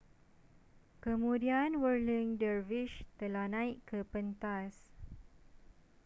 kemudian 1.05 1.71
whirling 1.81 2.29
dervishes 2.41 3.05
telah 3.21 3.45
naik 3.55 3.77
ke 3.89 3.99
pentas 4.11 4.73